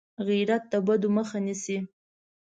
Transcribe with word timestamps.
غیرت 0.27 0.63
د 0.71 0.73
بدو 0.87 1.09
مخه 1.17 1.37
نیسي 1.45 1.77